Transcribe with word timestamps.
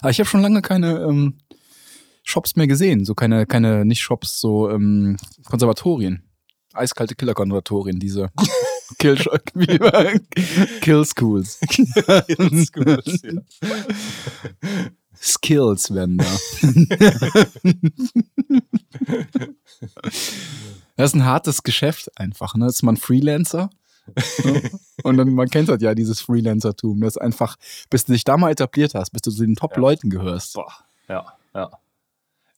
Aber 0.00 0.10
ich 0.10 0.18
habe 0.18 0.28
schon 0.28 0.42
lange 0.42 0.62
keine 0.62 1.00
ähm, 1.00 1.38
Shops 2.22 2.56
mehr 2.56 2.66
gesehen. 2.66 3.04
So 3.04 3.14
keine, 3.14 3.46
keine, 3.46 3.84
nicht 3.84 4.00
Shops, 4.00 4.40
so 4.40 4.70
ähm, 4.70 5.18
Konservatorien. 5.44 6.24
Eiskalte 6.72 7.16
Killer-Konservatorien, 7.16 7.98
diese 7.98 8.30
Kill, 8.98 9.16
Kill 10.80 11.04
Schools. 11.04 11.58
Kill 11.68 12.66
Schools, 12.66 13.22
ja. 13.22 13.32
Skills 15.20 15.92
werden 15.92 16.18
da. 16.18 16.24
das 20.96 21.10
ist 21.10 21.14
ein 21.14 21.24
hartes 21.24 21.62
Geschäft 21.62 22.10
einfach. 22.18 22.54
Ne? 22.54 22.66
Ist 22.66 22.82
man 22.82 22.96
Freelancer. 22.96 23.70
Ne? 24.44 24.70
Und 25.02 25.16
dann, 25.16 25.34
man 25.34 25.48
kennt 25.48 25.68
das 25.68 25.80
ja, 25.80 25.94
dieses 25.94 26.20
Freelancertum. 26.20 27.00
Das 27.00 27.16
einfach, 27.16 27.56
bis 27.88 28.04
du 28.04 28.12
dich 28.12 28.24
da 28.24 28.36
mal 28.36 28.50
etabliert 28.50 28.94
hast, 28.94 29.10
bis 29.10 29.22
du 29.22 29.30
zu 29.30 29.44
den 29.44 29.56
Top-Leuten 29.56 30.10
gehörst. 30.10 30.54
Boah, 30.54 30.72
ja, 31.08 31.26
ja. 31.54 31.70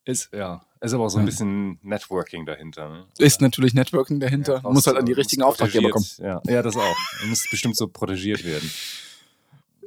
Ist, 0.05 0.31
ja. 0.33 0.62
Ist 0.81 0.94
aber 0.94 1.05
auch 1.05 1.11
so 1.11 1.20
ein 1.20 1.25
bisschen 1.25 1.78
Networking 1.83 2.44
dahinter. 2.44 2.89
Ne? 2.89 3.05
Ist 3.19 3.41
natürlich 3.41 3.72
Networking 3.72 4.19
dahinter. 4.19 4.56
Ja, 4.56 4.62
man 4.62 4.72
muss 4.72 4.86
halt 4.89 4.97
an 4.97 5.06
die 5.06 5.12
richtigen 5.12 5.42
Auftraggeber 5.42 5.91
kommen. 5.91 6.05
Ja. 6.19 6.42
ja, 6.44 6.61
das 6.61 6.77
auch. 6.77 6.97
Man 7.20 7.31
muss 7.31 7.47
bestimmt 7.48 7.77
so 7.77 7.87
protegiert 7.87 8.44
werden. 8.44 8.69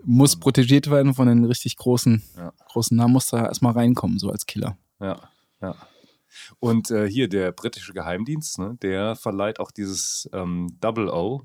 Muss 0.06 0.38
protegiert 0.38 0.90
werden 0.90 1.14
von 1.14 1.28
den 1.28 1.44
richtig 1.44 1.76
großen, 1.76 2.24
Ja. 2.38 2.54
großen 2.70 2.96
Namen, 2.96 3.12
muss 3.12 3.28
da 3.28 3.46
erstmal 3.46 3.74
reinkommen, 3.74 4.20
so 4.20 4.30
als 4.30 4.46
Killer. 4.46 4.78
Ja, 5.02 5.20
ja. 5.62 5.76
Und 6.60 6.92
äh, 6.92 7.10
hier 7.10 7.28
der 7.28 7.52
britische 7.52 7.92
Geheimdienst, 7.92 8.60
ne, 8.60 8.78
der 8.82 9.16
verleiht 9.16 9.60
auch 9.60 9.72
dieses 9.72 10.30
ähm, 10.32 10.78
Double 10.80 11.10
O 11.10 11.42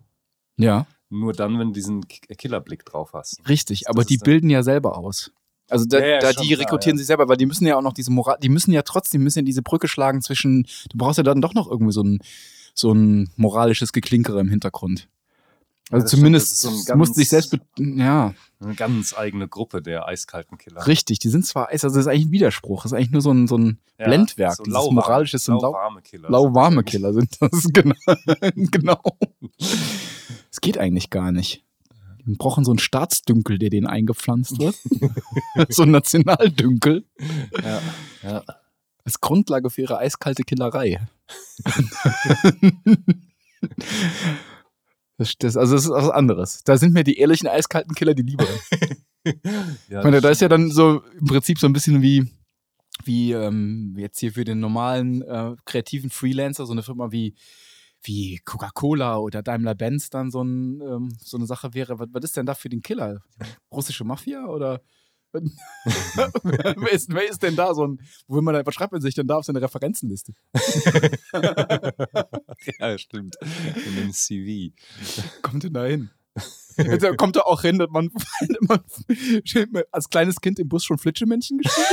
Ja, 0.63 0.87
nur 1.09 1.33
dann, 1.33 1.59
wenn 1.59 1.69
du 1.69 1.73
diesen 1.75 2.07
K- 2.07 2.35
Killerblick 2.37 2.85
drauf 2.85 3.11
hast. 3.15 3.41
richtig. 3.49 3.81
Das 3.81 3.89
Aber 3.89 4.05
die 4.05 4.19
bilden 4.19 4.49
ja 4.51 4.63
selber 4.63 4.97
aus. 4.99 5.33
Also 5.69 5.85
da, 5.87 5.99
Ja, 6.01 6.07
ja, 6.07 6.19
da 6.21 6.33
die 6.33 6.49
klar, 6.49 6.61
rekrutieren 6.61 6.97
ja. 6.97 6.99
sich 6.99 7.07
selber, 7.07 7.29
weil 7.29 7.37
die 7.37 7.47
müssen 7.47 7.67
ja 7.67 7.77
auch 7.77 7.83
noch 7.83 7.93
diese 7.93 8.11
Moral, 8.11 8.37
die 8.43 8.49
müssen 8.49 8.73
ja 8.73 8.83
trotzdem 8.83 9.23
müssen 9.23 9.41
ja 9.41 9.45
diese 9.45 9.63
Brücke 9.63 9.87
schlagen 9.89 10.21
zwischen, 10.23 10.65
du 10.91 10.97
brauchst 10.99 11.19
ja 11.19 11.23
dann 11.25 11.41
doch 11.41 11.55
noch 11.55 11.69
irgendwie 11.71 11.93
so 11.93 12.03
ein, 12.03 12.19
so 12.75 12.93
ein 12.93 13.31
moralisches 13.37 13.93
Geklinkere 13.93 14.41
im 14.41 14.49
Hintergrund. 14.49 15.09
Also 15.93 16.07
zumindest 16.07 16.59
stimmt, 16.59 16.85
so 16.87 16.93
ein 16.93 16.99
muss 16.99 17.09
sich 17.15 17.29
ganz- 17.31 17.51
selbst, 17.51 17.59
ja, 17.79 18.33
Eine 18.61 18.75
ganz 18.77 19.13
eigene 19.17 19.49
Gruppe 19.49 19.83
der 19.83 20.07
eiskalten 20.07 20.57
Killer. 20.59 20.87
richtig, 20.87 21.19
die 21.19 21.29
sind 21.29 21.45
zwar 21.47 21.69
Eis, 21.71 21.83
also 21.83 21.97
das 21.97 22.07
ist 22.07 22.11
eigentlich 22.13 22.27
ein 22.27 22.31
Widerspruch, 22.33 22.83
das 22.85 22.93
ist 22.93 22.97
eigentlich 22.97 23.11
nur 23.11 23.23
so 23.23 23.33
ein, 23.33 23.49
so 23.49 23.57
ein 23.59 23.79
Blendwerk, 23.99 24.55
so 24.55 24.63
dieses 24.63 24.77
lauwarme- 24.79 24.95
moralische, 24.95 25.39
so 25.39 25.53
ein 25.53 25.59
lau, 25.59 25.73
lauwarme 25.73 26.03
Killer. 26.03 26.31
lauwarme 26.31 26.85
Killer 26.85 27.13
sind 27.13 27.37
das, 27.41 27.51
genau. 27.73 27.95
genau. 28.55 29.01
Es 30.51 30.61
geht 30.61 30.79
eigentlich 30.79 31.11
gar 31.11 31.33
nicht. 31.33 31.65
Wir 32.25 32.37
brauchen 32.37 32.65
so 32.65 32.71
einen 32.73 32.79
Staatsdünkel, 32.79 33.59
der 33.59 33.71
denen 33.71 33.87
eingepflanzt 33.87 34.59
wird. 34.59 34.77
so 35.69 35.83
ein 35.83 35.91
Nationaldünkel. 35.91 37.05
Ja, 37.63 37.83
ja. 38.23 38.45
als 39.05 39.21
Grundlage 39.21 39.71
für 39.71 39.83
ihre 39.83 39.99
eiskalte 39.99 40.43
Killerei. 40.43 41.07
das, 45.17 45.37
das, 45.39 45.57
also 45.57 45.75
das 45.75 45.85
ist 45.85 45.91
was 45.91 46.11
anderes. 46.11 46.63
Da 46.65 46.77
sind 46.77 46.93
mir 46.93 47.05
die 47.05 47.19
ehrlichen 47.19 47.47
eiskalten 47.47 47.95
Killer 47.95 48.15
die 48.15 48.23
lieberen. 48.23 48.59
ja 49.89 49.99
Ich 49.99 50.05
meine, 50.05 50.21
da 50.21 50.31
ist 50.31 50.41
ja 50.41 50.49
dann 50.49 50.71
so 50.71 51.03
im 51.19 51.27
Prinzip 51.27 51.59
so 51.59 51.67
ein 51.67 51.73
bisschen 51.73 52.03
wie, 52.03 52.31
wie 53.05 53.33
ähm, 53.33 53.95
jetzt 53.97 54.21
hier 54.21 54.33
für 54.33 54.45
den 54.45 54.61
normalen 54.61 55.23
äh, 55.23 55.55
kreativen 55.65 56.11
Freelancer, 56.11 56.67
so 56.67 56.73
eine 56.73 56.83
Firma 56.83 57.13
wie, 57.13 57.35
wie 58.03 58.41
Coca-Cola 58.45 59.19
oder 59.19 59.43
Daimler-Benz 59.43 60.11
dann 60.11 60.31
so, 60.31 60.43
ein, 60.43 60.81
ähm, 60.81 61.09
so 61.19 61.37
eine 61.37 61.47
Sache 61.47 61.75
wäre. 61.75 61.99
Was, 61.99 62.09
was 62.13 62.25
ist 62.25 62.37
denn 62.37 62.47
da 62.47 62.55
für 62.55 62.69
den 62.69 62.83
Killer? 62.83 63.21
Russische 63.73 64.05
Mafia 64.05 64.47
oder? 64.47 64.81
wer, 65.33 66.93
ist, 66.93 67.13
wer 67.13 67.29
ist 67.29 67.41
denn 67.43 67.55
da 67.55 67.73
so 67.73 67.87
ein, 67.87 68.01
wo 68.27 68.41
man 68.41 68.53
da, 68.55 68.67
was 68.67 68.75
schreibt 68.75 68.91
man 68.93 69.01
sich 69.01 69.15
denn 69.15 69.29
da 69.29 69.37
auf 69.37 69.45
seine 69.45 69.63
Referenzenliste? 69.63 70.33
ja, 72.81 72.99
stimmt. 72.99 73.37
In 73.87 73.97
dem 73.97 74.13
CV. 74.13 74.75
kommt 75.43 75.63
denn 75.63 75.75
da 75.75 75.85
hin? 75.85 76.11
Da 76.77 77.15
kommt 77.15 77.37
da 77.37 77.43
auch 77.43 77.63
hin, 77.63 77.79
dass 77.79 77.91
man, 77.91 78.11
man 78.69 78.81
als 79.93 80.09
kleines 80.09 80.41
Kind 80.41 80.59
im 80.59 80.69
Bus 80.69 80.85
schon 80.85 80.99
Flitschemännchen 80.99 81.59
gespielt 81.59 81.87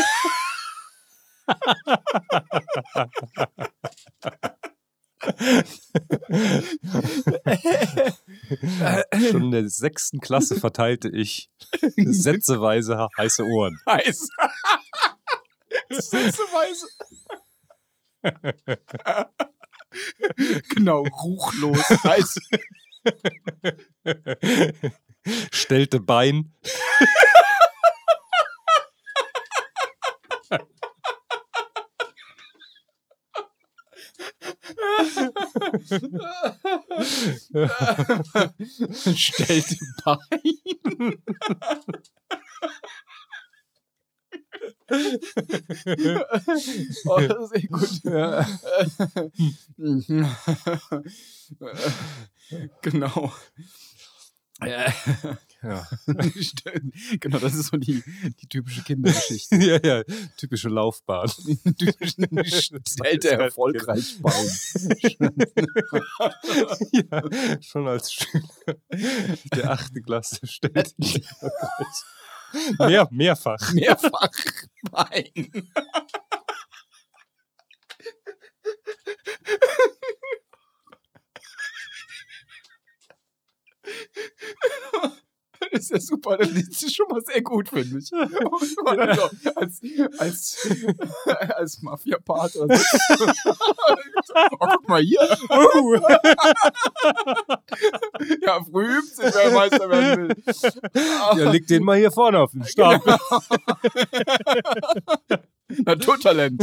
Schon 9.31 9.43
in 9.43 9.51
der 9.51 9.69
sechsten 9.69 10.19
Klasse 10.19 10.59
verteilte 10.59 11.09
ich 11.09 11.49
sätzeweise 11.97 13.07
heiße 13.17 13.43
Ohren. 13.45 13.79
Heiß. 13.87 14.29
Sätzeweise. 15.89 16.87
genau, 20.75 21.03
ruchlos. 21.03 21.89
Heiß. 22.03 22.39
Stellte 25.51 25.99
Bein. 25.99 26.53
Stellte 39.15 39.75
Bein. 40.03 40.17
oh, 47.05 47.19
das 47.19 47.43
ist 47.43 47.53
echt 47.55 47.69
gut. 47.69 48.01
genau. 52.81 53.31
Ja. 55.67 55.87
Genau, 57.19 57.39
das 57.39 57.55
ist 57.55 57.67
so 57.67 57.77
die, 57.77 58.03
die 58.41 58.47
typische 58.47 58.81
Kindergeschichte. 58.83 59.55
ja, 59.57 59.79
ja, 59.83 60.03
typische 60.37 60.69
Laufbahn. 60.69 61.29
Stellte 62.87 63.31
erfolgreich 63.31 64.17
Bein. 64.21 64.49
ja, 66.91 67.61
schon 67.61 67.87
als 67.87 68.13
Schüler 68.13 68.77
der 69.53 69.71
achten 69.71 70.03
Klasse 70.03 70.41
erfolgreich. 70.43 70.95
Mehr, 72.79 73.07
mehrfach. 73.11 73.73
Mehrfach 73.73 74.31
Bein. 74.91 75.67
Ist 85.77 85.91
ja 85.91 85.99
super, 85.99 86.37
das 86.37 86.49
liest 86.51 86.79
sich 86.79 86.95
schon 86.95 87.07
mal 87.09 87.21
sehr 87.21 87.41
gut, 87.41 87.69
finde 87.69 87.99
ich. 87.99 88.07
So 88.07 88.17
als, 89.55 89.81
als, 90.17 90.67
als 91.55 91.81
Mafia-Part 91.81 92.51
so. 92.53 92.67
Oh, 94.59 94.67
guck 94.71 94.87
mal 94.89 95.01
hier. 95.01 95.19
Ja, 98.41 98.63
früh 98.63 98.97
übt 98.97 99.15
sich, 99.15 99.33
wer 99.33 99.51
Meister 99.51 99.89
werden 99.89 100.29
will. 100.29 100.35
Ja, 101.37 101.51
leg 101.51 101.67
den 101.67 101.83
mal 101.83 101.97
hier 101.97 102.11
vorne 102.11 102.39
auf 102.39 102.51
den 102.51 102.63
Stapel. 102.63 103.15
Naturtalent. 105.85 106.61